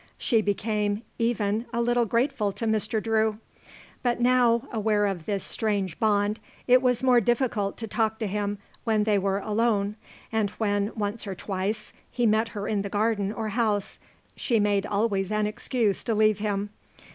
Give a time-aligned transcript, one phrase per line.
[0.17, 3.03] She became, even, a little grateful to Mr.
[3.03, 3.37] Drew.
[4.01, 8.57] But now, aware of this strange bond, it was more difficult to talk to him
[8.83, 9.95] when they were alone
[10.31, 13.99] and when, once or twice, he met her in the garden or house,
[14.35, 16.71] she made always an excuse to leave him.